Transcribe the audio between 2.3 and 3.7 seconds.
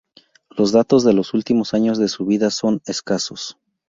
son escasos.